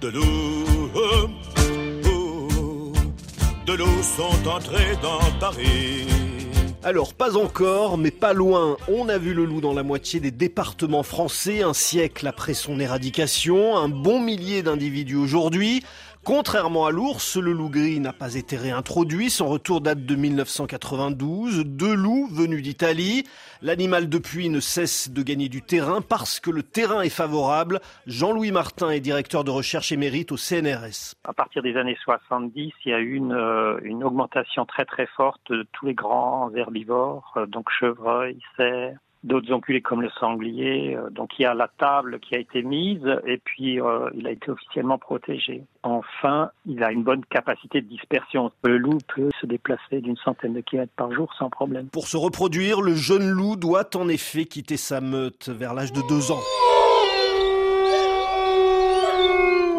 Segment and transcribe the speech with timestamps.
[0.00, 1.28] De loups, oh,
[2.06, 2.92] oh,
[3.66, 6.06] de loups sont entrés dans Paris.
[6.82, 8.78] Alors, pas encore, mais pas loin.
[8.88, 12.80] On a vu le loup dans la moitié des départements français un siècle après son
[12.80, 15.82] éradication, un bon millier d'individus aujourd'hui.
[16.22, 19.30] Contrairement à l'ours, le loup gris n'a pas été réintroduit.
[19.30, 21.64] Son retour date de 1992.
[21.64, 23.24] Deux loups venus d'Italie.
[23.62, 27.80] L'animal depuis ne cesse de gagner du terrain parce que le terrain est favorable.
[28.06, 31.14] Jean-Louis Martin est directeur de recherche émérite au CNRS.
[31.24, 35.06] À partir des années 70, il y a eu une, euh, une augmentation très très
[35.06, 40.96] forte de tous les grands herbivores, euh, donc chevreuils, cerfs, d'autres onculés comme le sanglier.
[40.96, 44.26] Euh, donc il y a la table qui a été mise et puis euh, il
[44.26, 45.64] a été officiellement protégé.
[45.82, 48.52] Enfin, il a une bonne capacité de dispersion.
[48.64, 51.88] Le loup peut se déplacer d'une centaine de kilomètres par jour sans problème.
[51.88, 56.00] Pour se reproduire, le jeune loup doit en effet quitter sa meute vers l'âge de
[56.08, 56.40] deux ans.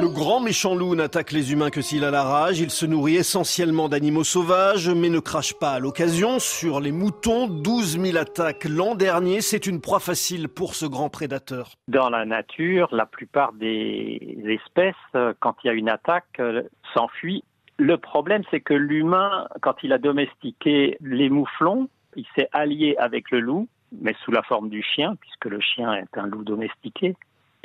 [0.00, 2.60] Le grand méchant loup n'attaque les humains que s'il a la rage.
[2.60, 6.38] Il se nourrit essentiellement d'animaux sauvages, mais ne crache pas à l'occasion.
[6.38, 9.40] Sur les moutons, 12 000 attaques l'an dernier.
[9.40, 11.72] C'est une proie facile pour ce grand prédateur.
[11.88, 16.62] Dans la nature, la plupart des espèces, euh, quand il y a une attaque, euh,
[16.94, 17.42] s'enfuient.
[17.76, 23.32] Le problème, c'est que l'humain, quand il a domestiqué les mouflons, il s'est allié avec
[23.32, 23.68] le loup,
[24.00, 27.16] mais sous la forme du chien, puisque le chien est un loup domestiqué.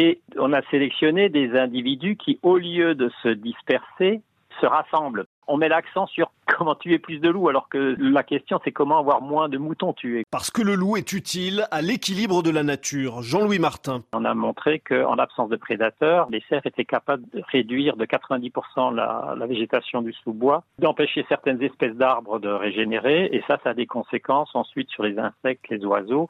[0.00, 4.22] Et on a sélectionné des individus qui, au lieu de se disperser,
[4.60, 5.26] se rassemblent.
[5.48, 9.00] On met l'accent sur comment tuer plus de loups, alors que la question c'est comment
[9.00, 10.22] avoir moins de moutons tués.
[10.30, 13.22] Parce que le loup est utile à l'équilibre de la nature.
[13.22, 14.04] Jean-Louis Martin.
[14.12, 18.94] On a montré qu'en l'absence de prédateurs, les cerfs étaient capables de réduire de 90%
[18.94, 23.74] la, la végétation du sous-bois, d'empêcher certaines espèces d'arbres de régénérer, et ça, ça a
[23.74, 26.28] des conséquences ensuite sur les insectes, les oiseaux,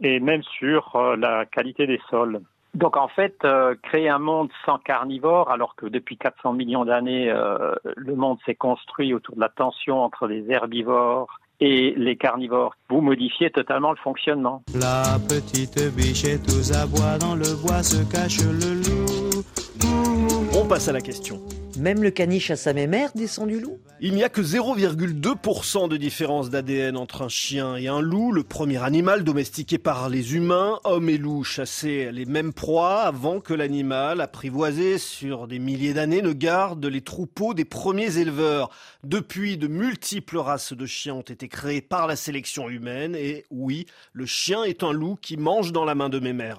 [0.00, 2.40] et même sur euh, la qualité des sols.
[2.74, 7.30] Donc en fait, euh, créer un monde sans carnivores, alors que depuis 400 millions d'années,
[7.30, 12.74] euh, le monde s'est construit autour de la tension entre les herbivores et les carnivores,
[12.88, 14.62] vous modifiez totalement le fonctionnement.
[14.74, 19.44] La petite bichette aux abois dans le bois se cache le loup.
[20.60, 21.38] On passe à la question.
[21.78, 23.78] Même le caniche à sa mémère descend du loup?
[24.04, 28.42] Il n'y a que 0,2% de différence d'ADN entre un chien et un loup, le
[28.42, 30.80] premier animal domestiqué par les humains.
[30.82, 36.20] Hommes et loups chassaient les mêmes proies avant que l'animal, apprivoisé sur des milliers d'années,
[36.20, 38.70] ne garde les troupeaux des premiers éleveurs.
[39.04, 43.86] Depuis, de multiples races de chiens ont été créées par la sélection humaine et oui,
[44.14, 46.58] le chien est un loup qui mange dans la main de mémère.